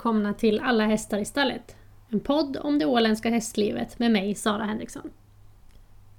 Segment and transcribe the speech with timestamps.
[0.00, 1.76] välkomna till Alla hästar i stallet.
[2.08, 5.10] En podd om det åländska hästlivet med mig, Sara Henriksson.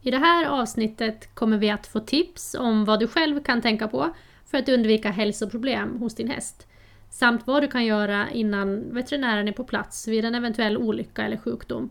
[0.01, 3.87] I det här avsnittet kommer vi att få tips om vad du själv kan tänka
[3.87, 4.13] på
[4.45, 6.67] för att undvika hälsoproblem hos din häst.
[7.09, 11.37] Samt vad du kan göra innan veterinären är på plats vid en eventuell olycka eller
[11.37, 11.89] sjukdom.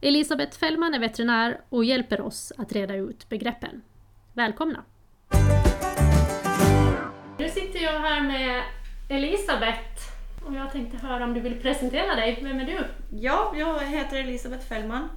[0.00, 3.82] Elisabeth Fällman är veterinär och hjälper oss att reda ut begreppen.
[4.32, 4.84] Välkomna!
[7.38, 8.62] Nu sitter jag här med
[9.08, 9.93] Elisabeth
[10.46, 12.38] och jag tänkte höra om du vill presentera dig.
[12.42, 12.84] Vem är du?
[13.18, 15.08] Ja, jag heter Elisabeth Fällman.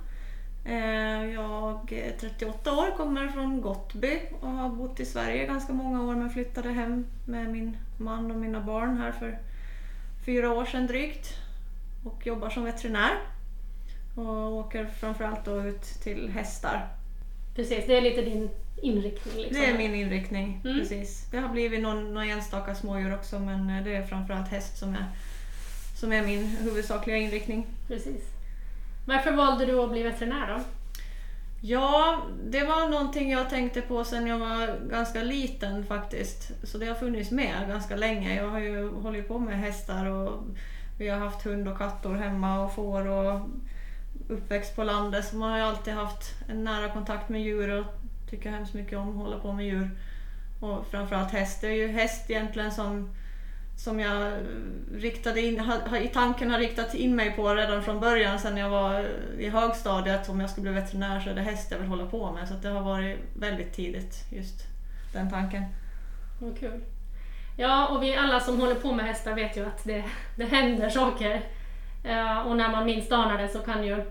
[0.65, 6.03] Eh, jag är 38 år, kommer från Gottby och har bott i Sverige ganska många
[6.03, 9.39] år men flyttade hem med min man och mina barn här för
[10.25, 11.33] fyra år sedan drygt.
[12.03, 13.11] Och jobbar som veterinär.
[14.15, 16.87] Och åker framförallt då ut till hästar.
[17.57, 18.49] Precis, det är lite din
[18.81, 19.35] inriktning.
[19.35, 19.61] Liksom.
[19.61, 20.79] Det är min inriktning, Mm.
[20.79, 21.27] precis.
[21.31, 24.89] Det har blivit någon, någon enstaka smådjur också men eh, det är framförallt häst som
[24.93, 25.05] är,
[25.95, 27.67] som är min huvudsakliga inriktning.
[27.87, 28.21] Precis.
[29.05, 30.59] Varför valde du att bli veterinär då?
[31.61, 36.51] Ja, det var någonting jag tänkte på sedan jag var ganska liten faktiskt.
[36.63, 38.35] Så det har funnits med ganska länge.
[38.35, 40.43] Jag har ju hållit på med hästar och
[40.97, 43.39] vi har haft hund och kattor hemma och får och
[44.29, 45.25] uppväxt på landet.
[45.25, 47.85] Så man har ju alltid haft en nära kontakt med djur och
[48.29, 49.89] tycker hemskt mycket om att hålla på med djur.
[50.59, 51.61] Och framförallt häst.
[51.61, 53.09] Det är ju häst egentligen som,
[53.77, 54.33] som jag
[54.93, 58.69] riktade in, ha, i tanken har riktat in mig på redan från början sen jag
[58.69, 60.29] var i högstadiet.
[60.29, 62.47] Om jag skulle bli veterinär så är det häst jag vill hålla på med.
[62.47, 64.63] Så att det har varit väldigt tidigt just
[65.13, 65.63] den tanken.
[66.39, 66.83] Vad kul.
[67.57, 70.03] Ja, och vi alla som håller på med hästar vet ju att det,
[70.35, 71.41] det händer saker.
[72.03, 74.05] Eh, och när man minst anar det så kan ju,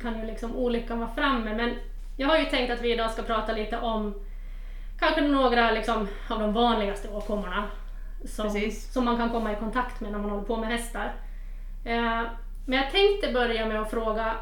[0.00, 1.54] kan ju liksom olyckan vara framme.
[1.54, 1.74] Men
[2.16, 4.14] jag har ju tänkt att vi idag ska prata lite om
[4.98, 7.64] kanske några liksom, av de vanligaste åkommorna
[8.24, 8.92] som, Precis.
[8.92, 11.14] som man kan komma i kontakt med när man håller på med hästar.
[11.84, 12.22] Eh,
[12.66, 14.36] men jag tänkte börja med att fråga,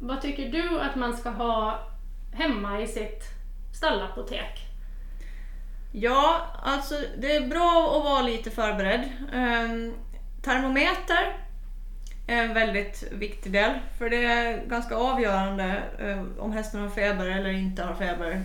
[0.00, 1.88] vad tycker du att man ska ha
[2.32, 3.22] hemma i sitt
[3.74, 4.68] stallapotek?
[5.92, 9.12] Ja, alltså det är bra att vara lite förberedd.
[9.32, 9.94] Ehm,
[10.42, 11.36] termometer
[12.32, 13.70] är en väldigt viktig del.
[13.98, 18.42] För det är ganska avgörande eh, om hästen har feber eller inte har feber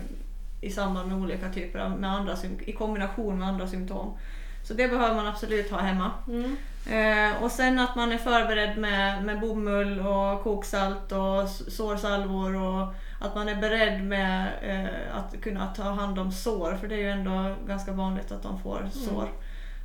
[0.60, 4.18] i samband med olika typer av, med andra, i kombination med andra symptom.
[4.62, 6.10] Så det behöver man absolut ha hemma.
[6.28, 6.56] Mm.
[6.90, 12.94] Eh, och sen att man är förberedd med, med bomull och koksalt och sårsalvor och
[13.20, 16.98] att man är beredd med eh, att kunna ta hand om sår för det är
[16.98, 19.28] ju ändå ganska vanligt att de får sår.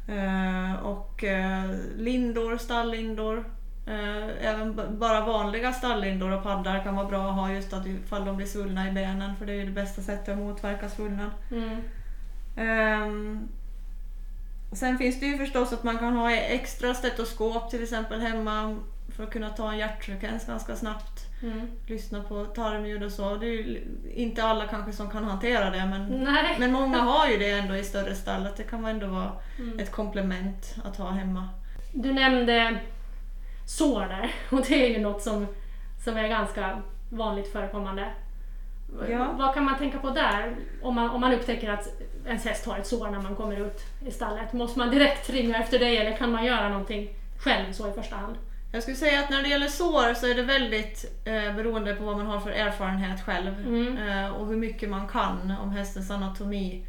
[0.08, 3.46] Eh, och eh, lindor, stalllindor.
[3.88, 8.26] Eh, även bara vanliga stalllindor och paddar kan vara bra att ha just att ifall
[8.26, 11.30] de blir svullna i benen för det är ju det bästa sättet att motverka svullnad.
[11.52, 11.82] Mm.
[12.58, 13.48] Ehm,
[14.72, 18.78] sen finns det ju förstås att man kan ha extra stetoskop till exempel hemma
[19.16, 21.26] för att kunna ta en hjärtfrekvens ganska snabbt.
[21.44, 21.68] Mm.
[21.88, 23.36] Lyssna på tarmljud och så.
[23.36, 23.82] Det är ju
[24.14, 26.56] inte alla kanske som kan hantera det men, Nej.
[26.60, 28.46] men många har ju det ändå i större stall.
[28.46, 29.80] Att det kan ändå vara Mm.
[29.80, 31.50] ett komplement att ha hemma.
[31.94, 32.80] Du nämnde
[33.66, 35.48] sår där och det är ju något som,
[36.04, 38.12] som är ganska vanligt förekommande.
[39.10, 39.36] Ja.
[39.38, 41.88] Vad kan man tänka på där om man, om man upptäcker att
[42.26, 44.54] ens häst har ett sår när man kommer ut i stallet?
[44.54, 48.16] Måste man direkt ringa efter dig eller kan man göra någonting själv så i första
[48.16, 48.36] hand?
[48.72, 52.04] Jag skulle säga att när det gäller sår så är det väldigt eh, beroende på
[52.04, 53.60] vad man har för erfarenhet själv.
[53.68, 53.98] Mm.
[53.98, 56.88] Eh, och hur mycket man kan om hästens anatomi.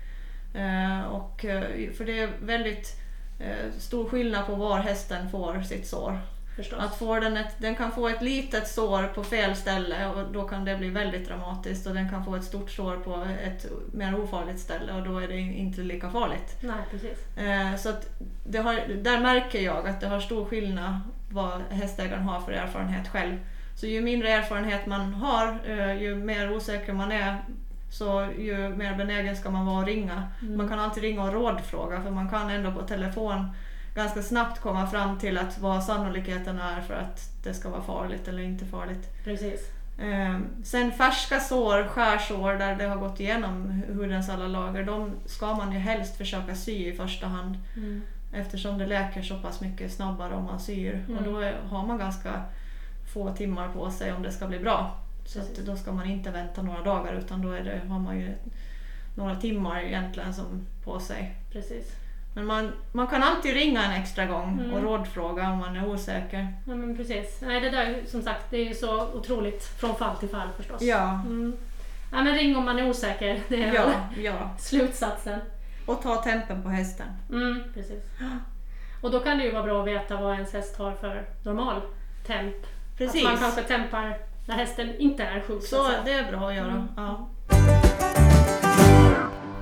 [0.54, 3.00] Eh, och, eh, för det är väldigt
[3.38, 6.18] eh, stor skillnad på var hästen får sitt sår.
[6.56, 6.78] Förstås.
[6.78, 10.42] Att får den, ett, den kan få ett litet sår på fel ställe och då
[10.48, 14.20] kan det bli väldigt dramatiskt och den kan få ett stort sår på ett mer
[14.20, 16.56] ofarligt ställe och då är det inte lika farligt.
[16.60, 17.36] Nej, precis.
[17.36, 17.92] Eh, Så
[18.46, 23.08] det har, där märker jag att det har stor skillnad vad hästägaren har för erfarenhet
[23.08, 23.36] själv.
[23.76, 27.44] Så ju mindre erfarenhet man har, eh, ju mer osäker man är,
[27.90, 30.28] så ju mer benägen ska man vara att ringa.
[30.42, 30.56] Mm.
[30.56, 33.50] Man kan alltid ringa och rådfråga för man kan ändå på telefon
[33.94, 38.28] ganska snabbt komma fram till att vad sannolikheten är för att det ska vara farligt
[38.28, 39.24] eller inte farligt.
[39.24, 39.60] Precis.
[39.98, 45.54] Eh, sen färska sår, skärsår där det har gått igenom hudens alla lager, de ska
[45.54, 47.58] man ju helst försöka sy i första hand.
[47.76, 48.02] Mm.
[48.32, 50.94] Eftersom det läker så pass mycket snabbare om man syr.
[50.94, 51.18] Mm.
[51.18, 52.42] Och då har man ganska
[53.12, 54.98] få timmar på sig om det ska bli bra.
[55.26, 58.34] Så då ska man inte vänta några dagar utan då det, har man ju
[59.14, 61.36] några timmar egentligen som på sig.
[61.52, 62.03] Precis.
[62.34, 64.74] Men man, man kan alltid ringa en extra gång Mm.
[64.74, 66.48] och rådfråga om man är osäker.
[66.66, 67.38] Ja, men precis.
[67.42, 70.82] Nej, det där som sagt, det är ju så otroligt från fall till fall förstås.
[70.82, 71.56] Ja, Mm.
[72.12, 73.40] Ja, men ring om man är osäker.
[73.48, 74.50] Det är ja, ja.
[74.58, 75.40] slutsatsen.
[75.86, 77.06] Och ta tempen på hästen.
[77.30, 78.02] Mm, precis.
[79.02, 81.80] Och då kan det ju vara bra att veta vad ens häst har för normal
[82.26, 82.54] temp.
[82.98, 83.24] Precis.
[83.24, 84.16] Att man kanske tempar
[84.46, 85.62] när hästen inte är sjuk.
[85.62, 85.98] Så säga.
[86.04, 86.70] det är bra att göra.
[86.70, 86.88] Mm.
[86.96, 87.28] Ja.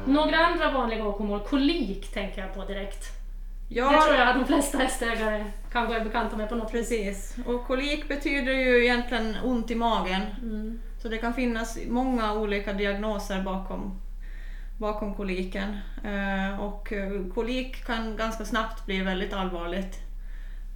[0.07, 3.23] Några andra vanliga åkommor, kolik tänker jag på direkt.
[3.69, 6.73] Ja, Det tror jag att de flesta hästägare kanske är bekanta med på något.
[6.73, 7.37] Precis.
[7.47, 10.23] Och kolik betyder ju egentligen ont i magen.
[10.43, 10.81] Mm.
[11.03, 14.01] Så det kan finnas många olika diagnoser bakom,
[14.79, 15.79] bakom koliken.
[16.05, 20.01] Eh, och eh, kolik kan ganska snabbt bli väldigt allvarligt.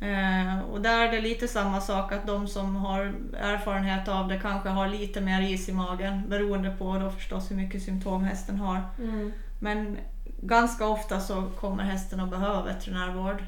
[0.00, 4.38] Eh, och där är det lite samma sak att de som har erfarenhet av det
[4.38, 8.56] kanske har lite mer is i magen beroende på då förstås hur mycket symptom hästen
[8.58, 8.81] har.
[8.98, 9.32] Mm.
[9.60, 9.96] Men
[10.43, 13.43] ganska ofta så kommer hästen att behöva veterinärvård.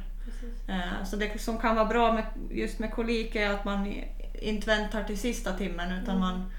[0.68, 3.94] Eh, Så det som kan vara bra med, just med kolik är att man
[4.42, 6.20] inte väntar till sista timmen utan Mm.
[6.20, 6.50] man,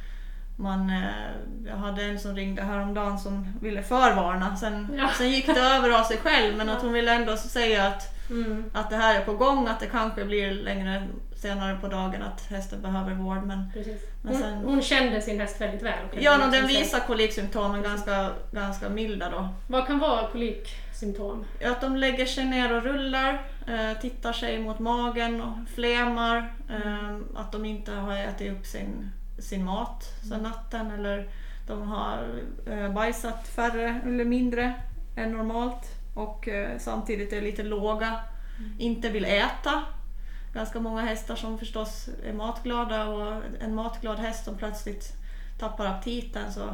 [0.60, 1.06] man eh,
[1.68, 4.56] jag hade en som ringde häromdagen som ville förvarna.
[4.56, 5.10] Sen, Ja.
[5.18, 6.82] sen gick det över av sig själv men att Ja.
[6.84, 8.64] hon ville ändå säga att, Mm.
[8.74, 12.42] att det här är på gång, att det kanske blir längre senare på dagen att
[12.50, 13.44] hästen behöver vård.
[13.46, 14.02] Men, Precis.
[14.22, 15.94] Men Hon, sen- hon kände sin häst väldigt väl.
[16.20, 19.50] ja, liksom den visar koliksymptomen ganska, ganska milda då.
[19.68, 21.46] Vad kan vara koliksymptom?
[21.66, 26.38] Att de lägger sig ner och rullar, eh, tittar sig mot magen och flemar.
[26.70, 31.30] Eh, att de inte har ätit upp sin, sin mat sen natten eller
[31.68, 34.74] de har eh, bajsat färre eller mindre
[35.16, 38.20] än normalt och eh, samtidigt är lite låga,
[38.80, 39.84] inte vill äta.
[40.54, 45.14] Ganska många hästar som förstås är matglada och en matglad häst som plötsligt
[45.60, 46.68] tappar aptiten så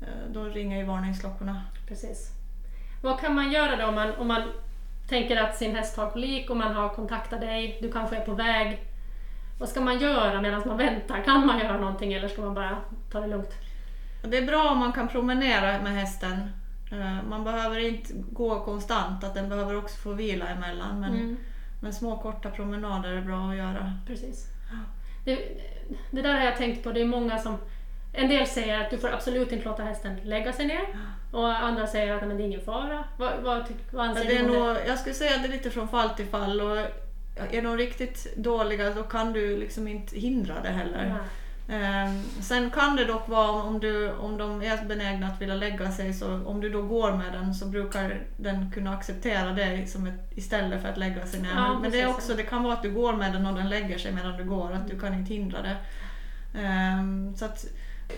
[0.00, 1.62] eh, då ringer ju varningsklockorna.
[1.88, 2.30] Precis.
[3.02, 4.42] Vad kan man göra då om man, om man
[5.08, 8.34] tänker att sin häst har kolik och man har kontaktat dig, du kanske är på
[8.34, 8.91] väg.
[9.62, 11.22] Vad ska man göra medan man väntar?
[11.24, 12.76] Kan man göra någonting eller ska man bara
[13.12, 13.50] ta det lugnt?
[14.22, 16.32] Det är bra om man kan promenera med hästen.
[16.92, 21.00] Eh, Man behöver inte gå konstant, att den behöver också få vila emellan.
[21.00, 21.36] Men, Mm.
[21.80, 23.92] men små korta promenader är bra att göra.
[24.06, 24.46] Precis.
[25.24, 25.38] Det,
[26.10, 27.56] det där har jag tänkt på, det är många som...
[28.12, 30.82] En del säger att du får absolut inte låta hästen lägga sig ner
[31.32, 33.04] och andra säger att "Nej, men det är ingen fara.
[33.16, 33.58] Vad, vad,
[33.90, 35.70] vad Ja, anser det är du om nog, jag skulle säga att det är lite
[35.70, 36.60] från fall till fall.
[36.60, 36.86] Och
[37.36, 41.16] är de riktigt dåliga då kan du liksom inte hindra det heller.
[41.68, 45.92] Ehm, sen kan det dock vara om, du, om de är benägna att vilja lägga
[45.92, 50.06] sig, så om du då går med den så brukar den kunna acceptera det som
[50.06, 51.50] ett, istället för att lägga sig ner.
[51.56, 53.68] Ja, Men det, är också, det kan vara att du går med den och den
[53.68, 55.76] lägger sig medan du går, att du kan inte hindra det.
[56.58, 57.64] Ehm, så att,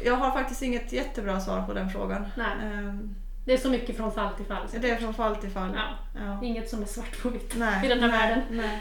[0.04, 2.26] jag har faktiskt inget jättebra svar på den frågan.
[2.36, 2.46] Nej.
[2.62, 3.14] Ehm,
[3.44, 4.68] Det är så mycket från fall till fall.
[4.68, 5.70] så det är från fall till fall.
[5.74, 6.40] Ja, Ja.
[6.46, 8.42] inget som är svart på vitt Nej, i den här nej, världen.
[8.50, 8.80] Nej.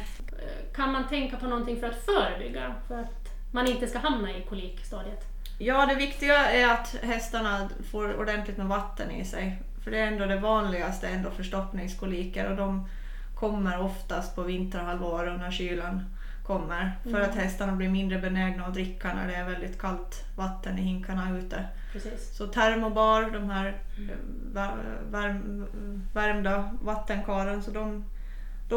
[0.76, 2.76] Kan man tänka på någonting för att förebygga?
[2.88, 5.20] För att man inte ska hamna i kolikstadiet?
[5.58, 9.62] Ja, det viktiga är att hästarna får ordentligt med vatten i sig.
[9.84, 12.88] För det är ändå det vanligaste, ändå förstoppningskoliker och de
[13.36, 16.06] kommer oftast på vinterhalvåret när kylan
[16.46, 16.92] kommer.
[17.04, 17.22] För Mm.
[17.30, 21.38] att hästarna blir mindre benägna att dricka när det är väldigt kallt vatten i hinkarna
[21.38, 21.64] ute.
[21.94, 22.38] Precis.
[22.38, 24.16] Så termobar, de här eh,
[24.54, 25.68] vär- värm,
[26.14, 28.06] värmda vattenkaren, så de,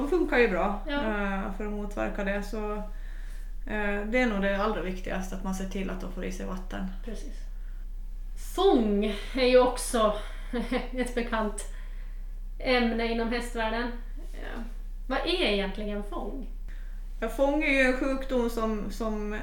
[0.00, 0.92] de funkar ju bra Ja.
[0.94, 2.42] eh, för att motverka det.
[2.42, 2.72] Så
[3.66, 6.32] eh, det är nog det allra viktigaste, att man ser till att de får i
[6.32, 6.86] sig vatten.
[7.04, 7.34] Precis.
[8.54, 10.14] Fång är ju också
[10.92, 11.64] ett bekant
[12.58, 13.90] ämne inom hästvärlden.
[14.32, 14.62] Ja.
[15.06, 16.46] Vad är egentligen fång?
[17.20, 19.38] Ja, fång är ju en sjukdom som, som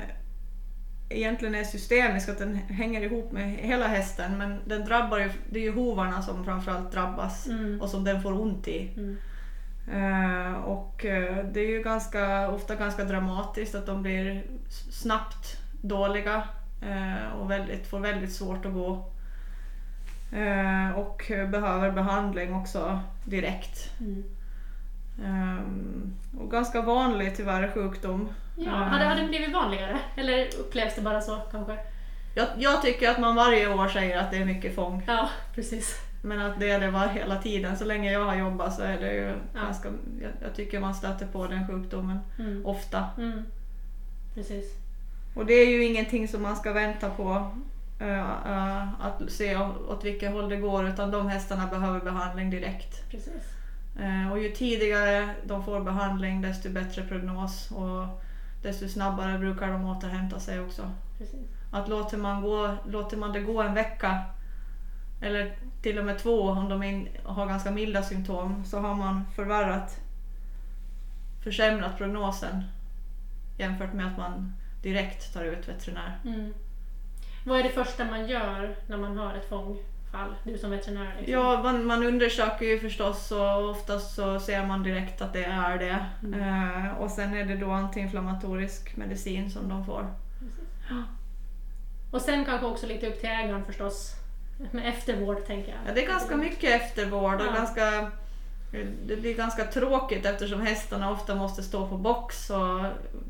[1.10, 4.38] egentligen är systemisk, att den hänger ihop med hela hästen.
[4.38, 7.82] Men den drabbar ju, det är ju hovarna som framförallt drabbas Mm.
[7.82, 8.92] och som den får ont i.
[8.98, 9.18] Mm.
[9.92, 14.44] Eh, och eh, det är ju ganska, ofta ganska dramatiskt att de blir
[14.92, 16.48] snabbt dåliga
[16.82, 19.10] eh, och väldigt, får väldigt svårt att gå.
[20.96, 23.92] Och behöver behandling också direkt.
[24.00, 24.24] Mm.
[26.40, 28.30] Och ganska vanlig tyvärr sjukdom.
[28.56, 30.00] Ja, hade, hade det blivit vanligare?
[30.16, 31.78] Eller upplevs det bara så kanske?
[32.36, 35.04] Jag, jag tycker att man varje år säger att det är mycket fång.
[35.08, 36.00] Ja, precis.
[36.26, 37.78] Men att det är det var hela tiden.
[37.78, 39.60] Så länge jag har jobbat så är det ju Ja.
[39.62, 39.90] ganska...
[40.22, 42.66] Jag, jag tycker man stöter på den sjukdomen Mm.
[42.66, 43.06] ofta.
[43.18, 43.44] Mm.
[44.34, 44.66] Precis.
[45.36, 47.52] Och det är ju ingenting som man ska vänta på
[48.00, 49.58] eh, eh, att se
[49.90, 53.10] åt vilket håll det går utan de hästarna behöver behandling direkt.
[53.12, 53.44] Precis.
[54.00, 58.24] Eh, och ju tidigare de får behandling desto bättre prognos och
[58.62, 60.92] desto snabbare brukar de återhämta sig också.
[61.18, 61.48] Precis.
[61.72, 64.20] Att låter man, gå, låter man det gå en vecka
[65.24, 69.22] eller till och med två om de in, har ganska milda symptom så har man
[69.36, 70.00] förvärrat,
[71.44, 72.64] försämrat prognosen
[73.58, 76.20] jämfört med att man direkt tar ut veterinär.
[76.26, 76.54] Mm.
[77.46, 79.78] Vad är det första man gör när man har ett fång
[80.12, 80.36] fall?
[80.44, 81.14] Du som veterinär.
[81.18, 81.34] Liksom.
[81.34, 85.78] Ja, man, man undersöker ju förstås och oftast så ser man direkt att det är
[85.78, 86.06] det.
[86.24, 86.40] Mm.
[86.40, 90.14] Eh, och sen är det då antiinflammatorisk medicin som de får.
[92.12, 94.23] Och sen kanske också lite upp till ägaren förstås.
[94.72, 95.80] Med eftervård tänker jag.
[95.88, 97.54] Ja, det är ganska mycket eftervård och Ja.
[97.54, 98.12] ganska,
[99.06, 102.80] det blir ganska tråkigt eftersom hästarna ofta måste stå på box och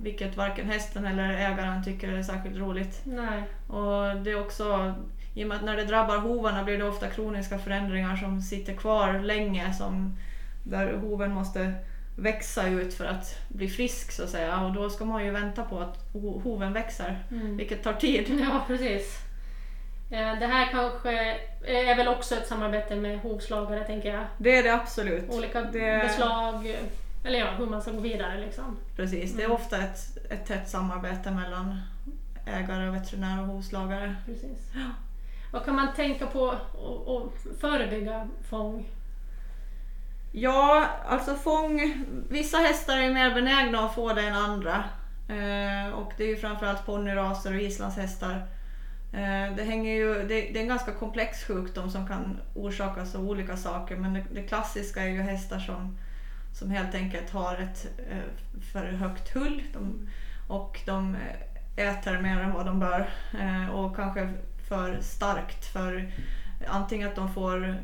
[0.01, 3.01] vilket varken hästen eller ägaren tycker är särskilt roligt.
[3.03, 3.43] Nej.
[3.67, 4.93] Och det är också,
[5.35, 8.73] i och med att när det drabbar hovarna blir det ofta kroniska förändringar som sitter
[8.73, 10.17] kvar länge som,
[10.63, 11.73] där hoven måste
[12.17, 15.63] växa ut för att bli frisk så att säga och då ska man ju vänta
[15.63, 17.57] på att ho- hoven växer, Mm.
[17.57, 18.39] vilket tar tid.
[18.49, 19.17] Ja, precis.
[20.09, 24.25] Eh, Det här kanske är väl också ett samarbete med hovslagare tänker jag.
[24.37, 25.29] Det är det absolut.
[25.29, 26.77] Olika Det- beslag,
[27.25, 28.77] eller ja, hur man ska gå vidare liksom.
[28.95, 29.55] Precis, det är Mm.
[29.57, 31.79] ofta ett, ett tätt samarbete mellan
[32.45, 34.15] ägare, veterinär och hovslagare.
[34.25, 34.71] Precis.
[35.51, 38.85] Vad kan man tänka på att förebygga fång?
[40.31, 42.03] Ja, alltså fång.
[42.29, 44.83] Vissa hästar är mer benägna att få det än andra.
[45.29, 48.45] Eh, och det är ju framförallt ponnyraser och islandshästar.
[49.13, 53.29] Eh, det, hänger ju, det, det är en ganska komplex sjukdom som kan orsakas av
[53.29, 53.95] olika saker.
[53.95, 55.97] Men det, det klassiska är ju hästar som,
[56.53, 59.63] som helt enkelt har ett eh, för högt hull.
[59.73, 60.09] De,
[60.47, 61.15] och de
[61.75, 63.09] eh, äter mer än vad de bör.
[63.73, 64.29] Och kanske
[64.67, 65.65] för starkt.
[65.65, 66.11] för
[66.67, 67.77] Antingen att de får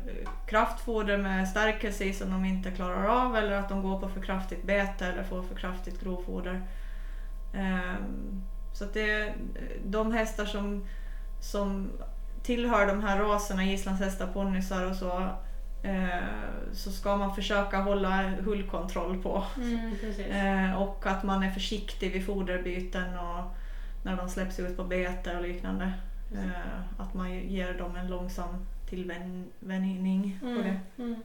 [0.46, 4.22] kraftfoder med stärkelse i som de inte klarar av eller att de går på för
[4.22, 6.62] kraftigt bete eller får för kraftigt grovfoder.
[7.54, 9.34] Ehm, så att det är
[9.84, 10.86] de hästar som,
[11.40, 11.90] som
[12.42, 15.28] tillhör de här raserna, islandshästar, ponnysar och så,
[15.82, 16.24] eh,
[16.72, 19.44] så ska man försöka hålla hullkontroll på.
[19.56, 19.92] Mm.
[20.68, 23.44] Eh, och att man är försiktig vid foderbyten och
[24.04, 25.92] när de släpps ut på bete och liknande.
[26.34, 31.02] Eh, att man ger dem en långsam tillvänjning på Mm, det.
[31.02, 31.22] mm.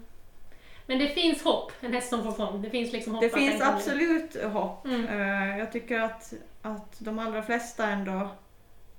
[0.88, 2.62] Men det finns hopp, en häst som får fång.
[2.62, 4.86] Det finns liksom hopp Det finns absolut hopp.
[4.86, 5.06] Mm.
[5.06, 8.30] Eh, jag tycker att, att de allra flesta ändå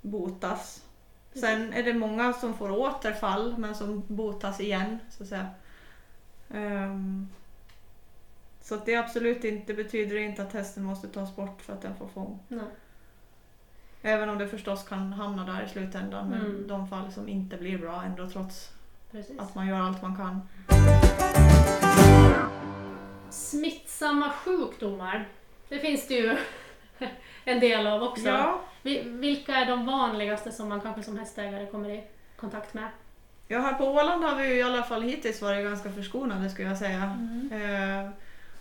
[0.02, 0.82] botas.
[1.40, 5.46] Sen är det många som får återfall men som botas igen så att säga.
[6.54, 7.28] Ehm,
[8.60, 11.96] så att det absolut inte betyder inte att hästen måste tas bort för att den
[11.96, 12.38] får fång.
[12.48, 12.64] Nej.
[14.02, 16.28] Även om det förstås kan hamna där i slutändan.
[16.30, 16.68] Men Mm.
[16.68, 18.70] de fall som inte blir bra ändå trots
[19.10, 19.38] Precis.
[19.38, 20.40] att man gör allt man kan.
[23.30, 25.28] Smittsamma sjukdomar.
[25.68, 26.36] Det finns det ju
[27.44, 28.24] en del av också.
[28.28, 28.60] Ja,
[29.04, 32.04] Vilka är de vanligaste som man kanske som hästägare kommer i
[32.36, 32.88] kontakt med?
[33.48, 36.78] ja, här på Åland har vi i alla fall hittills varit ganska förskonade skulle jag
[36.78, 37.18] säga.
[37.52, 38.10] Eh,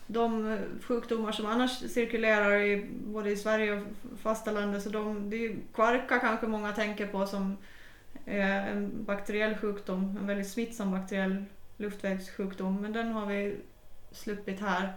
[0.07, 3.83] De sjukdomar som annars cirkulerar i, både i Sverige och
[4.23, 7.57] fastlandet, så de, det är kvarka kanske många tänker på som
[8.25, 11.45] är en bakteriell sjukdom, en väldigt smittsam bakteriell
[11.77, 13.55] luftvägssjukdom, men den har vi
[14.11, 14.93] sluppit här.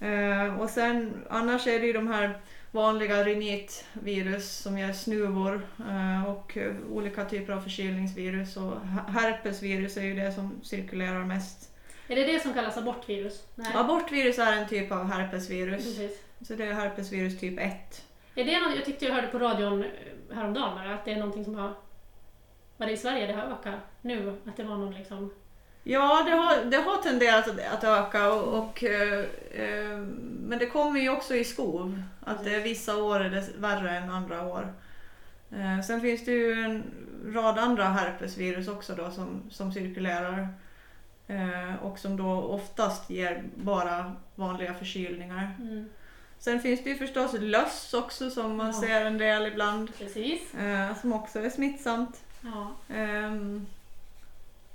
[0.00, 2.40] Eh, och sen annars är det ju de här
[2.70, 9.96] vanliga rinitvirus som ger snuvor eh, och eh, olika typer av förkylningsvirus och her- herpesvirus
[9.96, 11.70] är ju det som cirkulerar mest.
[12.08, 13.46] Är det det som kallas abortvirus?
[13.54, 13.72] Nej.
[13.74, 15.84] Abortvirus är en typ av herpesvirus.
[15.84, 16.22] Precis.
[16.40, 18.04] Så det är herpesvirus typ 1.
[18.34, 19.88] Är det något, jag tyckte jag hörde på radion eh,
[20.34, 21.74] häromdagen bara, att det är någonting som har...
[22.76, 24.36] Var det i Sverige det har ökat nu?
[24.46, 25.32] Att det var någon liksom...
[25.82, 29.18] Ja, det har, det har tenderat att, öka och, och, eh,
[29.50, 29.98] eh,
[30.40, 32.02] men det kommer ju också i skov.
[32.20, 34.72] Att det är vissa år är det värre än andra år.
[35.50, 36.82] Eh, sen finns det ju en
[37.26, 40.48] rad andra herpesvirus också då som, som cirkulerar.
[41.26, 45.50] Eh, och som då oftast ger bara vanliga förkylningar.
[45.60, 45.88] Mm.
[46.38, 48.72] Sen finns det ju förstås löss också som man Ja.
[48.80, 49.98] ser en del ibland.
[49.98, 50.54] Precis.
[50.54, 52.20] Eh, som också är smittsamt.
[52.40, 52.94] Ja.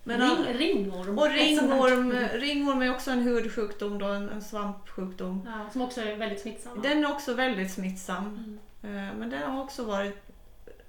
[0.07, 1.17] Men Ring, ringorm.
[1.17, 5.41] och sånt här- ringorm, ringorm är också en hudsjukdom, då, en, en svampsjukdom.
[5.45, 6.81] Ja, som också är väldigt smittsam.
[6.81, 8.57] Den är också väldigt smittsam.
[8.83, 8.95] Mm.
[9.07, 10.15] Eh, Men den har också varit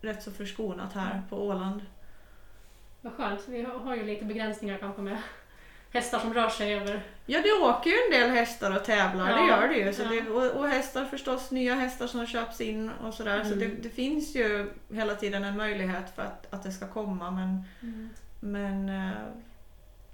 [0.00, 1.22] rätt så förskonat här Mm.
[1.28, 1.80] på Åland.
[3.00, 3.40] Vad skönt.
[3.48, 5.18] Vi har ju lite begränsningar kanske med
[5.92, 7.02] hästar som rör sig över...
[7.26, 9.92] Ja, det åker ju en del hästar och tävlar, det Ja, gör det ju.
[9.92, 10.08] Så ja.
[10.08, 13.40] det, och, och hästar förstås, nya hästar som köps in och sådär.
[13.44, 13.58] Så Mm.
[13.58, 17.30] det, det finns ju hela tiden en möjlighet för att, att det ska komma.
[17.30, 17.62] Men,
[18.40, 19.10] men eh,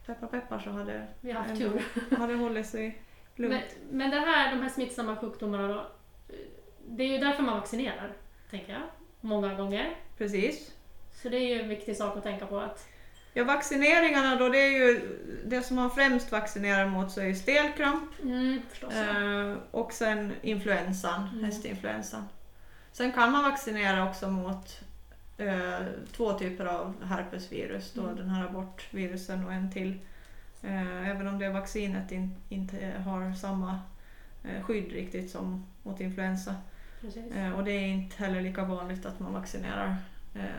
[0.07, 2.17] peppar peppar så har det, Vi har haft ändå- tur.
[2.19, 3.03] har det hållit sig
[3.37, 3.55] lugnt.
[3.91, 5.87] Men, men det här, de här smittsamma sjukdomarna då,
[6.89, 8.13] det är ju därför man vaccinerar,
[8.51, 8.83] tänker jag.
[9.21, 9.95] Många gånger.
[10.19, 10.73] Precis.
[11.23, 12.89] Så det är ju en viktig sak att tänka på att...
[13.35, 15.01] Ja, vaccineringarna då, det är ju
[15.45, 18.93] det som man främst vaccinerar mot så är ju stelkramp Mm, förstås.
[18.97, 19.51] ja.
[19.51, 21.45] eh, och sen influensan, Mm.
[21.45, 22.25] hästinfluensan.
[22.93, 24.81] Sen kan man vaccinera också mot
[25.49, 27.93] eh, två typer av herpesvirus.
[27.93, 28.17] Då, Mm.
[28.17, 29.99] Den här abortvirusen och en till.
[30.63, 33.81] Eh, även om det vaccinet in, inte har samma
[34.45, 36.55] eh, skydd riktigt som mot influensa.
[37.57, 39.97] Och det är inte heller lika vanligt att man vaccinerar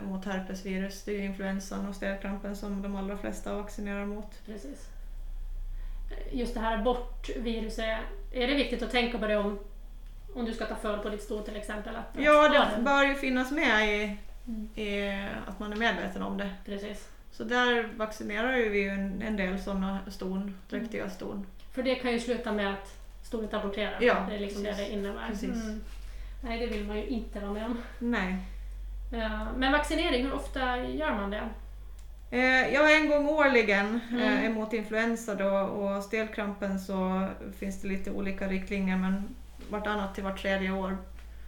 [0.04, 1.04] mot herpesvirus.
[1.04, 4.46] Det är ju influensan och stelkrampen som de allra flesta vaccinerar mot.
[4.46, 4.90] Precis.
[6.32, 8.00] Just det här abortviruset,
[8.32, 9.60] är det viktigt att tänka på det om,
[10.34, 11.96] om du ska ta föl på ditt sto till exempel?
[11.96, 15.28] Att, Ja, det bör ju finnas med i, Mm.
[15.48, 16.50] att man är medveten om det.
[16.66, 17.10] Precis.
[17.32, 21.46] Så där vaccinerar vi ju en, en del sådana ston, dräktiga ston.
[21.72, 23.98] För det kan ju sluta med att stoet aborterar.
[24.02, 24.78] Ja, det är liksom precis.
[24.78, 25.28] det det innebär.
[25.28, 25.64] Precis.
[25.64, 25.82] Mm.
[26.44, 27.78] Nej, det vill man ju inte vara med om.
[28.00, 28.38] Nej.
[29.12, 31.50] Ja, men vaccinering, hur ofta gör man det?
[32.32, 34.22] Eh, ja, en gång årligen Mm.
[34.22, 37.28] eh, emot influensa då och stelkrampen så
[37.60, 39.36] finns det lite olika riktlinjer men
[39.70, 40.98] vartannat till vart tredje år.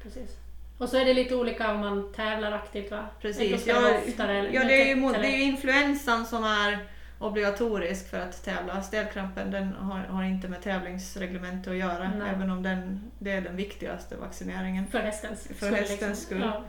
[0.03, 0.29] Precis.
[0.77, 3.05] Och så är det lite olika om man tävlar aktivt va?
[3.22, 3.67] Precis.
[3.67, 3.75] Ja,
[4.08, 6.88] oftare, ja, det är ju, det är ju influensan som är
[7.20, 8.82] obligatorisk för att tävla.
[8.82, 12.29] Stelkrampen den har, har inte med tävlingsreglementet att göra Nej.
[12.36, 14.88] även om den, det är den viktigaste vaccineringen.
[14.88, 16.44] För hästens För hästens skull.
[16.46, 16.63] Ja.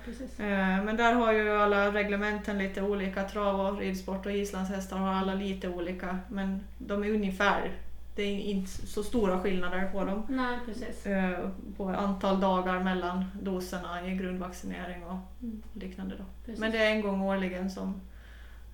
[0.44, 3.28] Eh, Men där har ju alla reglementen lite olika.
[3.28, 6.18] Trav och ridsport och islandshästar har alla lite olika.
[6.28, 7.70] Men de är ungefär.
[8.16, 10.26] Det är inte så stora skillnader på dem.
[10.28, 11.06] Nej, precis.
[11.06, 15.62] eh, På antal dagar mellan doserna i grundvaccinering och Mm.
[15.72, 16.16] liknande.
[16.16, 16.24] Då.
[16.44, 16.60] Precis.
[16.60, 18.00] Men det är en gång årligen som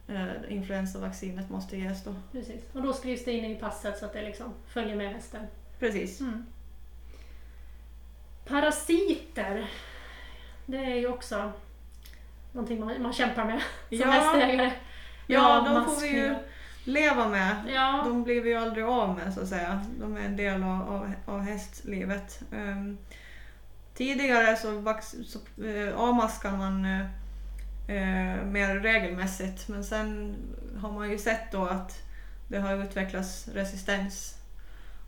[0.09, 2.15] eh, influensavaccinet måste ges då.
[2.33, 2.63] precis.
[2.73, 5.47] Och då skrivs det in i passet så att det liksom följer med hästen.
[5.79, 6.21] Precis.
[6.21, 6.47] Mm.
[8.47, 9.71] Parasiter.
[10.67, 11.53] Det är ju också
[12.53, 14.07] någonting man, man kämpar med som Ja.
[14.07, 14.73] hästägare.
[15.27, 16.35] Ja, Ja, de får vi ju.
[16.85, 17.57] Leva med.
[17.75, 19.87] Ja, De blir vi ju aldrig av med så att säga.
[20.01, 22.43] De är en del av, av, av hästlivet.
[22.53, 22.99] Ehm,
[23.95, 27.01] tidigare så, vax, så uh, avmaskar man eh,
[27.89, 30.37] eh, mer regelmässigt men sen
[30.81, 32.03] har man ju sett då att
[32.49, 34.39] det har utvecklats resistens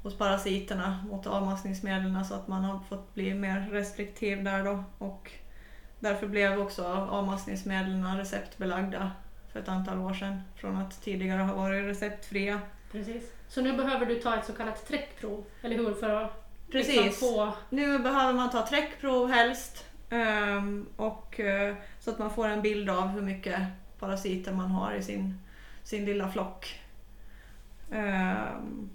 [0.02, 5.30] hos parasiterna mot avmaskningsmedlen så att man har fått bli mer restriktiv där då och
[6.00, 9.10] därför blev också avmaskningsmedlen receptbelagda
[9.54, 12.60] för ett antal år sedan från att tidigare ha varit receptfria.
[12.92, 13.32] precis.
[13.48, 15.94] Så nu behöver du ta ett så kallat träckprov, eller hur?
[15.94, 16.96] För att Precis.
[16.96, 17.52] liksom få...
[17.70, 22.90] Nu behöver man ta träckprov helst ehm, och, eh, så att man får en bild
[22.90, 23.60] av hur mycket
[23.98, 25.38] parasiter man har i sin,
[25.82, 26.80] sin lilla flock.
[27.92, 28.90] Ehm,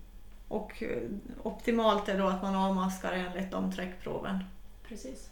[0.48, 1.02] och eh,
[1.44, 4.44] optimalt är då att man avmaskar enligt de träckproven.
[4.88, 5.30] Precis.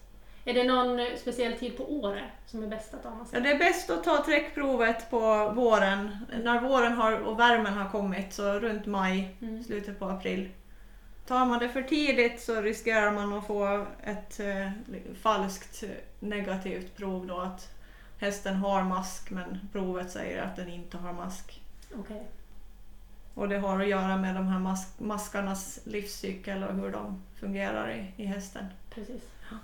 [0.50, 3.38] Är det någon eh, speciell tid på året som är bäst att avmaska?
[3.38, 6.18] Ja, det är bäst att ta träckprovet på våren.
[6.44, 9.64] När våren har, och värmen har kommit, så runt maj, Mm.
[9.64, 10.50] slutet på april.
[11.26, 14.72] Tar man det för tidigt så riskerar man att få ett eh,
[15.22, 17.70] falskt eh, negativt prov då att
[18.20, 21.62] hästen har mask men provet säger att den inte har mask.
[21.96, 22.28] Okej.
[23.34, 27.92] Och det har att göra med de här mask- maskarnas livscykel och hur de fungerar
[27.92, 28.66] i, i hästen.
[28.90, 29.22] Precis.
[29.52, 29.58] Nå-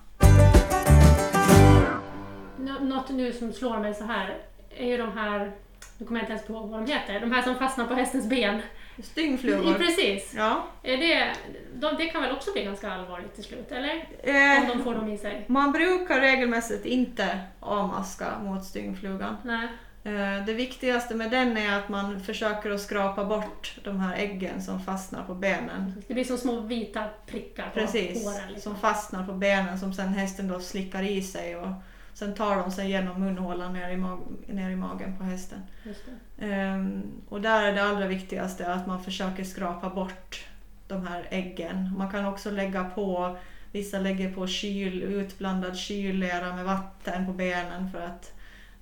[2.82, 4.38] Något nu som slår mig så här
[4.78, 5.52] är ju de här,
[5.98, 8.26] nu kommer jag inte ens ihåg vad de heter, de här som fastnar på hästens
[8.30, 8.62] ben.
[9.04, 9.74] Styngflugor.
[9.74, 10.34] Precis.
[10.36, 10.68] Ja.
[10.82, 11.32] Det,
[11.74, 13.94] de, det kan väl också bli ganska allvarligt till slut, eller?
[14.24, 14.30] Om
[14.70, 15.46] Eh, de får dem i sig?
[15.48, 19.38] man brukar regelmässigt inte avmaska mot styngflugan.
[19.44, 19.68] Nej.
[20.04, 24.62] Eh, Det viktigaste med den är att man försöker att skrapa bort de här äggen
[24.62, 26.04] som fastnar på benen.
[26.08, 28.54] Det blir som små vita prickar på Precis, håren.
[28.54, 28.72] Liksom.
[28.74, 31.68] som fastnar på benen som sen hästen då slickar i sig och
[32.14, 35.60] sen tar de sig genom munhålan ner i, mag- ner i magen på hästen.
[36.40, 40.46] Ehm, och där är det allra viktigaste att man försöker skrapa bort
[40.88, 41.94] de här äggen.
[41.98, 43.38] Man kan också lägga på,
[43.72, 48.34] vissa lägger på kyl, utblandad kyllera med vatten på benen för att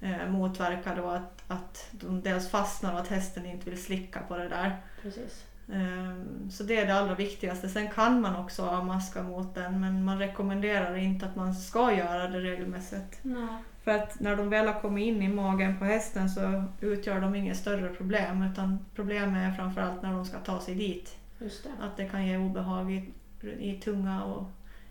[0.01, 4.37] eh, motverka då att, att de dels fastnar och att hästen inte vill slicka på
[4.37, 4.77] det där.
[5.01, 5.45] Precis.
[5.73, 7.69] Ehm, Så det är det allra viktigaste.
[7.69, 12.27] Sen kan man också avmaska mot den men man rekommenderar inte att man ska göra
[12.27, 13.19] det regelmässigt.
[13.21, 13.57] Ja.
[13.83, 17.35] För att när de väl har kommit in i magen på hästen så utgör de
[17.35, 21.17] inget större problem utan problemet är framförallt när de ska ta sig dit.
[21.39, 21.49] Det.
[21.79, 23.13] Att det kan ge obehag i,
[23.59, 24.43] i tunga och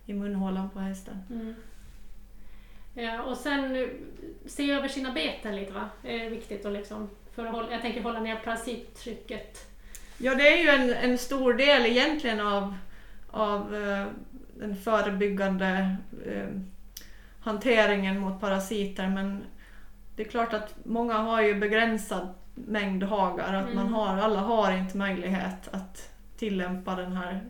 [0.06, 1.16] i munhålan på hästen.
[1.30, 1.54] Mm.
[2.94, 3.88] Ja, och sen
[4.46, 5.88] se över sina beten lite va?
[6.02, 9.69] Det är viktigt att liksom, för att hålla, jag tänker hålla ner parasittrycket.
[10.22, 12.74] Ja, det är ju en, en stor del egentligen av,
[13.30, 14.06] av eh,
[14.59, 16.48] den förebyggande eh,
[17.40, 19.42] hanteringen mot parasiter men
[20.16, 23.54] det är klart att många har ju begränsad mängd hagar.
[23.54, 23.94] Att man Mm.
[23.94, 27.40] har, alla har inte möjlighet att tillämpa den här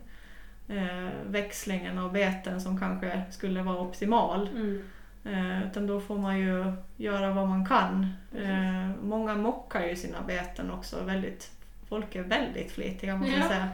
[0.67, 4.47] eh, växlingen av beten som kanske skulle vara optimal.
[4.47, 4.83] Mm.
[5.25, 8.07] Eh, utan då får man ju göra vad man kan.
[8.37, 11.03] Eh, många mockar ju sina beten också.
[11.03, 11.51] Väldigt,
[11.91, 13.47] folk är väldigt flitiga måste jag Ja.
[13.49, 13.69] säga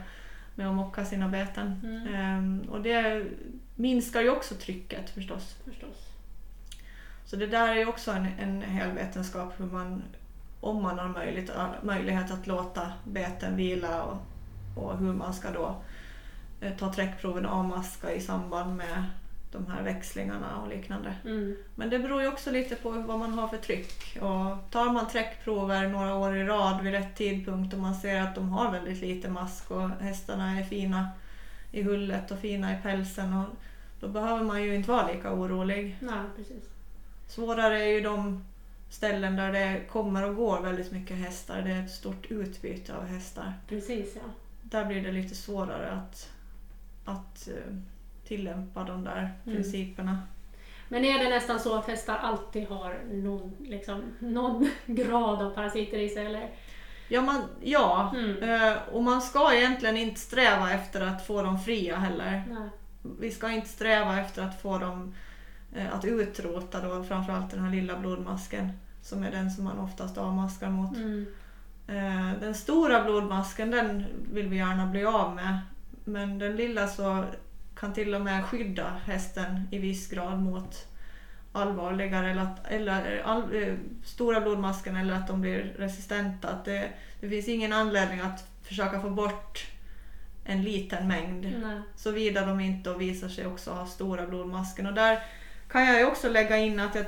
[0.54, 1.80] med att mocka sina beten.
[1.84, 2.60] Mm.
[2.64, 3.24] Eh, och det
[3.74, 5.56] minskar ju också trycket förstås.
[5.64, 5.96] Förstås.
[7.24, 10.02] Så det där är ju också en, en hel vetenskap hur man,
[10.60, 11.50] om man har möjlighet,
[11.82, 14.18] möjlighet att låta beten vila och,
[14.76, 15.76] och hur man ska då
[16.60, 19.04] eh, ta träckproven och avmaska i samband med
[19.52, 21.14] de här växlingarna och liknande.
[21.24, 21.56] Mm.
[21.74, 24.18] Men det beror ju också lite på vad man har för tryck.
[24.20, 28.34] Och tar man träckprover några år i rad vid rätt tidpunkt och man ser att
[28.34, 31.08] de har väldigt lite mask och hästarna är fina
[31.72, 33.46] i hullet och fina i pälsen och
[34.00, 35.96] då behöver man ju inte vara lika orolig.
[36.00, 36.64] Nej, precis.
[37.26, 38.44] Svårare är ju de
[38.90, 41.62] ställen där det kommer och går väldigt mycket hästar.
[41.62, 43.54] Det är ett stort utbyte av hästar.
[43.68, 44.30] Precis, ja.
[44.62, 46.32] Där blir det lite svårare att,
[47.04, 47.74] att eh,
[48.28, 49.56] tillämpa de där Mm.
[49.56, 50.18] principerna.
[50.88, 55.98] Men är det nästan så att hästar alltid har någon, liksom, någon grad av parasiter
[55.98, 56.26] i sig?
[56.26, 56.50] Eller?
[57.08, 58.12] Ja, man, ja.
[58.16, 58.42] Mm.
[58.42, 62.42] Eh, och man ska egentligen inte sträva efter att få dem fria heller.
[62.48, 62.68] Nej.
[63.20, 65.14] Vi ska inte sträva efter att få dem
[65.74, 68.68] eh, att utrota då framförallt den här lilla blodmasken
[69.02, 70.96] som är den som man oftast avmaskar mot.
[70.96, 71.26] Mm.
[71.86, 75.58] Eh, Den stora blodmasken den vill vi gärna bli av med.
[76.04, 77.24] Men den lilla så
[77.80, 80.86] kan till och med skydda hästen i viss grad mot
[81.52, 86.48] allvarligare eller, att, eller all, eh, stora blodmasken eller att de blir resistenta.
[86.48, 86.88] Att det,
[87.20, 89.66] det finns ingen anledning att försöka få bort
[90.44, 91.64] en liten mängd
[91.96, 94.86] såvida de inte då visar sig också ha stora blodmasken.
[94.86, 95.22] Och där
[95.68, 97.06] kan jag ju också lägga in att jag,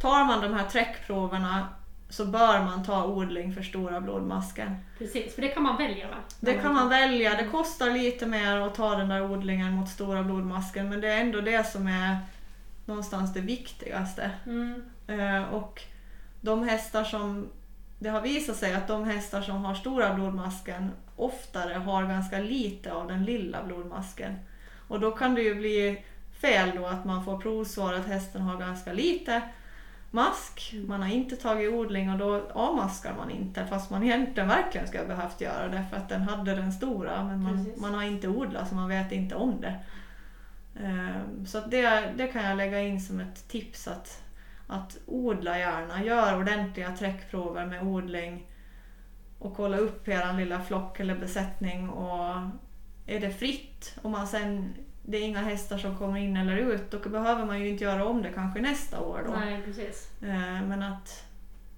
[0.00, 1.68] tar man de här träckproverna
[2.08, 4.76] så bör man ta odling för stora blodmasken.
[4.98, 6.16] Precis, för det kan man välja va?
[6.40, 7.34] Det kan man välja.
[7.34, 11.20] Det kostar lite mer att ta den där odlingen mot stora blodmasken men det är
[11.20, 12.16] ändå det som är
[12.84, 14.30] någonstans det viktigaste.
[14.46, 14.82] Mm.
[15.06, 15.82] Eh, och
[16.40, 17.48] de hästar som
[17.98, 22.92] det har visat sig att de hästar som har stora blodmasken oftare har ganska lite
[22.92, 24.34] av den lilla blodmasken.
[24.88, 26.04] Och då kan det ju bli
[26.40, 29.42] fel då att man får provsvar att hästen har ganska lite
[30.14, 30.74] mask.
[30.86, 35.02] Man har inte tagit odling och då avmaskar man inte fast man egentligen verkligen skulle
[35.02, 37.80] ha behövt göra det för att den hade den stora men man, Precis.
[37.80, 39.80] man har inte odlat så man vet inte om det.
[40.80, 44.22] Ehm, Så det, det kan jag lägga in som ett tips att,
[44.66, 46.04] att odla gärna.
[46.04, 48.46] Gör ordentliga träckprover med odling
[49.38, 52.34] och kolla upp er lilla flock eller besättning och
[53.06, 54.74] är det fritt och man sen
[55.06, 58.06] det är inga hästar som kommer in eller ut då behöver man ju inte göra
[58.06, 59.32] om det kanske nästa år då.
[59.32, 60.10] Nej, precis.
[60.22, 61.24] Eh, Men att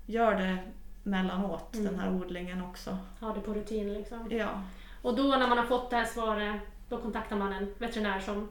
[0.06, 0.58] gör det
[1.02, 1.86] mellanåt Mm.
[1.86, 2.98] den här odlingen också.
[3.20, 4.26] Ha det på rutin liksom.
[4.30, 4.62] Ja,
[5.02, 8.48] Och då när man har fått det här svaret, då kontaktar man en veterinär som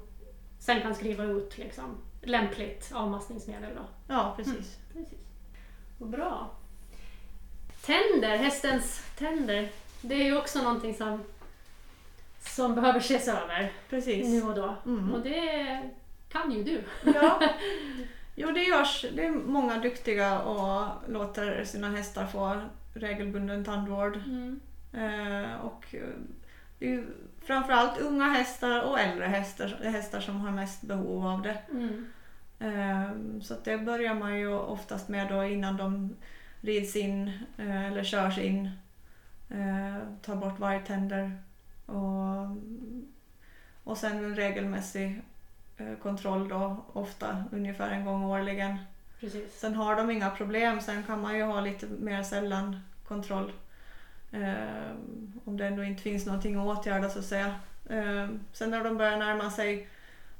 [0.59, 3.69] sen kan skriva ut liksom, lämpligt avmaskningsmedel.
[3.75, 3.81] Då.
[4.07, 4.77] ja precis.
[4.93, 5.19] Precis.
[5.97, 6.49] Vad bra.
[7.85, 9.69] Tänder, hästens tänder.
[10.01, 11.23] Det är ju också någonting som,
[12.47, 14.27] som behöver ses över precis.
[14.27, 14.75] nu och då.
[14.85, 15.13] Mm.
[15.13, 15.81] Och det
[16.29, 16.83] kan ju du.
[17.13, 17.41] Ja.
[18.37, 19.05] Jo, det görs.
[19.15, 22.61] Det är många duktiga och låter sina hästar få
[22.93, 24.15] regelbunden tandvård.
[24.15, 24.59] Mm.
[24.93, 26.07] Eh, och eh,
[26.79, 27.05] det är
[27.43, 31.57] framförallt unga hästar och äldre hästar, hästar som har mest behov av det.
[31.71, 32.05] Mm.
[32.59, 36.15] Eh, så det börjar man ju oftast med då innan de
[36.61, 38.69] rids in eh, eller körs in.
[39.49, 41.37] Eh, tar bort vargtänder
[41.85, 42.57] och,
[43.83, 45.21] och sen en regelmässig
[45.77, 48.77] eh, kontroll då, ofta ungefär en gång årligen.
[49.19, 49.59] Precis.
[49.59, 53.51] Sen har de inga problem, sen kan man ju ha lite mer sällan kontroll.
[54.31, 54.91] Eh,
[55.45, 57.55] om det ändå inte finns någonting att åtgärda så att säga.
[57.89, 59.87] Eh, sen när de börjar närma sig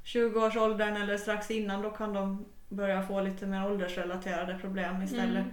[0.03, 5.43] 20-årsåldern eller strax innan då kan de börja få lite mer åldersrelaterade problem istället.
[5.43, 5.51] Mm.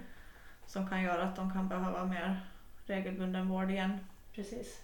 [0.65, 2.39] Som kan göra att de kan behöva mer
[2.85, 3.97] regelbunden vård igen.
[4.33, 4.82] Precis.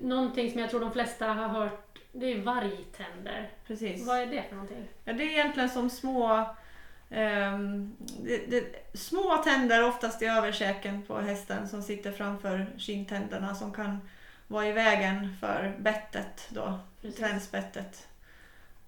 [0.00, 3.50] Någonting som jag tror de flesta har hört, det är vargtänder.
[3.66, 4.06] Precis.
[4.06, 4.88] Vad är det för någonting?
[5.04, 6.44] Ja, det är egentligen som små
[7.10, 13.72] ehm, det, det, små tänder oftast i överkäken på hästen som sitter framför kindtänderna som
[13.72, 14.00] kan
[14.46, 17.20] vara i vägen för bettet då, Precis.
[17.20, 18.08] tränsbettet.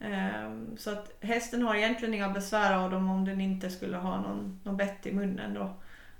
[0.01, 4.21] Ehm, så att hästen har egentligen inga besvär av dem om den inte skulle ha
[4.21, 5.75] någon, någon bett i munnen då.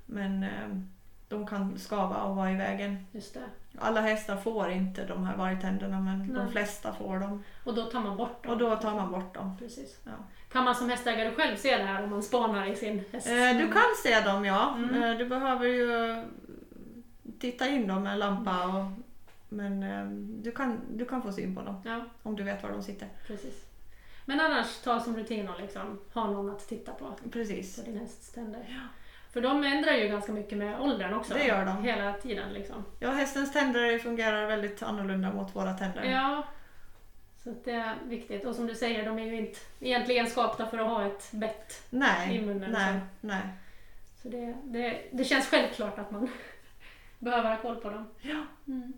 [0.05, 0.89] Men ehm,
[1.29, 3.07] de kan skava och vara i vägen.
[3.11, 3.43] Just det.
[3.79, 6.29] Alla hästar får inte de här vargtänderna men Nej.
[6.35, 7.43] de flesta får dem.
[7.63, 8.51] Och då tar man bort dem.
[8.51, 9.57] Och då tar man bort dem.
[9.59, 9.99] Precis.
[10.03, 10.11] Ja.
[10.51, 13.27] Kan man som hästägare själv se det här om man spanar i sin häst?
[13.27, 14.75] Eh, du kan se dem ja.
[14.77, 15.03] Mm.
[15.03, 16.23] Eh, du behöver ju
[17.39, 18.65] titta in dem med lampa.
[18.67, 18.85] Och,
[19.49, 20.05] men eh,
[20.43, 23.07] du, kan, du kan få syn på dem Ja, om du vet var de sitter.
[23.27, 23.65] precis.
[24.25, 27.13] Men annars ta som rutin och liksom ha någon att titta på.
[27.31, 27.79] Precis.
[27.79, 28.89] På din hästs tänder.
[29.33, 31.33] För de ändrar ju ganska mycket med åldern också.
[31.33, 31.83] Det gör de.
[31.83, 32.85] Hela tiden liksom.
[32.99, 36.03] Ja, hästens tänder fungerar väldigt annorlunda mot våra tänder.
[36.03, 36.43] Ja.
[37.43, 38.45] Så det är viktigt.
[38.45, 41.85] Och som du säger, de är ju inte egentligen skapta för att ha ett bett.
[41.89, 43.27] Nej, I munnen, nej, så.
[43.27, 43.41] nej.
[44.21, 46.29] Så det, det, det känns självklart att man
[47.19, 48.07] behöver ha koll på dem.
[48.21, 48.43] Ja.
[48.67, 48.93] Mm.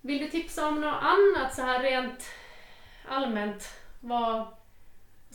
[0.00, 2.24] Vill du tipsa om något annat så här rent
[3.08, 3.68] allmänt?
[4.00, 4.46] Vad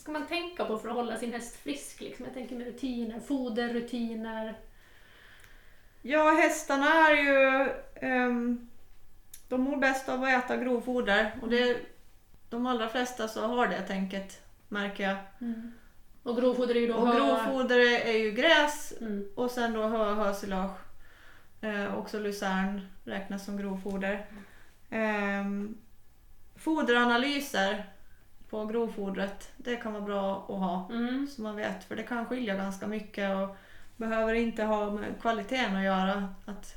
[0.08, 2.02] ska man tänka på för att hålla sin häst frisk?
[2.02, 2.26] Liksom?
[2.26, 4.58] Jag tänker med rutiner, foderrutiner.
[6.02, 7.70] Ja, hästarna är ju...
[7.96, 8.70] ehm,
[9.50, 11.78] de mår bäst av att äta grovfoder och det,
[12.50, 15.18] de allra flesta så har det tänket märker jag.
[16.24, 19.28] Och grovfoder är ju då Och hö- grovfoder är, ju gräs Mm.
[19.36, 20.78] och sen då hö, hösilage.
[21.62, 24.26] Eh, också lucern räknas som grovfoder.
[24.90, 25.78] Ehm,
[26.56, 27.86] foderanalyser
[28.50, 30.90] på grovfodret, det kan vara bra att ha.
[30.92, 31.28] Mm.
[31.28, 33.56] Så man vet, för det kan skilja ganska mycket och
[33.98, 36.34] behöver inte ha med kvaliteten att göra.
[36.46, 36.76] Att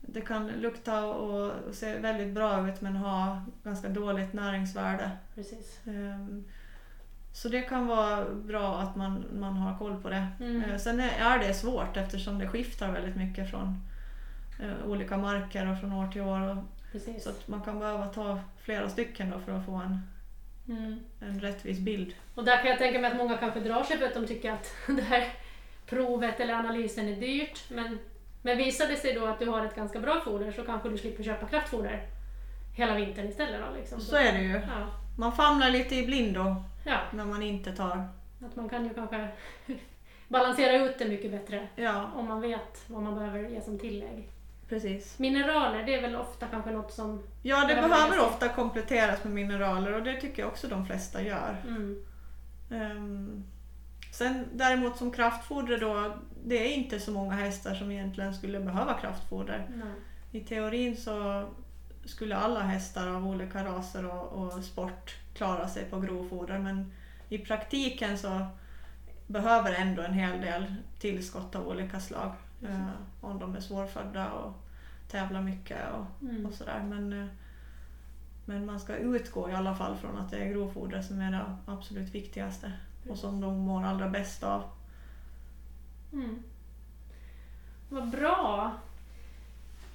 [0.00, 5.10] det kan lukta och se väldigt bra ut men ha ganska dåligt näringsvärde.
[5.34, 5.80] Precis.
[5.86, 6.44] Ehm,
[7.34, 10.26] Så det kan vara bra att man, man har koll på det.
[10.40, 10.64] Mm.
[10.64, 13.80] Eh, Sen är det svårt eftersom det skiftar väldigt mycket från
[14.60, 16.64] eh, olika marker och från år till år.
[16.92, 17.24] Precis.
[17.24, 20.00] så att man kan behöva ta flera stycken då för att få en,
[20.68, 21.00] Mm.
[21.20, 22.14] en rättvis bild.
[22.34, 24.52] Och där kan jag tänka mig att många kanske drar sig för att de tycker
[24.52, 25.28] att det här
[25.86, 27.60] provet eller analysen är dyrt.
[27.70, 27.98] Men,
[28.42, 30.98] men visar det sig då att du har ett ganska bra foder så kanske du
[30.98, 32.06] slipper köpa kraftfoder
[32.74, 33.60] hela vintern istället.
[33.60, 34.00] Då, liksom.
[34.00, 34.52] Så är det ju.
[34.52, 34.86] Ja,
[35.18, 38.08] Man famlar lite i blindo ja, när man inte tar.
[38.46, 39.28] att man kan ju kanske
[40.28, 44.28] balansera ut det mycket bättre Ja, om man vet vad man behöver ge som tillägg.
[44.72, 45.18] Precis.
[45.18, 47.22] Mineraler, det är väl ofta kanske något som...
[47.42, 51.56] Ja, det Behöver ofta kompletteras med mineraler och det tycker jag också de flesta gör.
[51.66, 52.04] Mm,
[52.70, 53.44] Ehm,
[54.12, 58.94] sen däremot som kraftfoder då, det är inte så många hästar som egentligen skulle behöva
[58.94, 59.66] kraftfoder.
[59.70, 59.94] nej.
[60.30, 61.48] I teorin så
[62.04, 66.92] skulle alla hästar av olika raser och, och sport klara sig på grovfoder men
[67.28, 68.46] i praktiken så
[69.26, 72.32] behöver ändå en hel del tillskott av olika slag.
[72.62, 72.88] eh,
[73.20, 74.61] om de är svårfödda och
[75.12, 76.46] tävlar mycket och, Mm.
[76.46, 76.82] och sådär.
[76.88, 77.26] Men, eh,
[78.44, 81.56] men man ska utgå i alla fall från att det är grovfoder som är det
[81.66, 82.72] absolut viktigaste
[83.08, 84.62] och som de mår allra bäst av.
[86.12, 86.42] Mm.
[87.88, 88.72] Vad bra!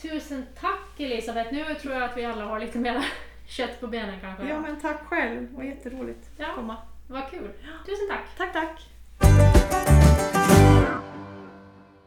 [0.02, 1.54] Tusen tack Elisabeth.
[1.54, 3.06] Nu tror jag att vi alla har lite mer
[3.48, 4.48] kött på benen kanske.
[4.50, 6.50] Ja men tack själv, det var jätteroligt Ja.
[6.50, 6.78] att komma.
[7.08, 7.52] Vad kul.
[7.86, 8.38] Tusen tack!
[8.38, 9.97] Tack tack!